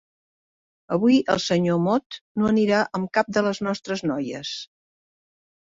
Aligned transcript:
Avui 0.95 1.19
el 1.33 1.41
senyor 1.49 1.79
Mot 1.89 2.19
no 2.43 2.49
anirà 2.53 2.81
amb 3.01 3.13
cap 3.19 3.33
de 3.39 3.47
les 3.51 3.65
nostres 3.69 4.07
noies. 4.15 4.59